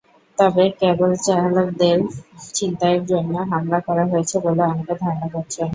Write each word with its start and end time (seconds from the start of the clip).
তবে 0.37 0.63
ক্যাবচালকদের 0.79 1.97
ছিনতাইয়ের 2.53 3.03
জন্য 3.05 3.33
হামলা 3.51 3.79
করা 3.87 4.03
হয়েছে 4.11 4.35
বলে 4.45 4.61
অনেকে 4.63 4.93
ধারণা 5.01 5.27
করছেন। 5.33 5.67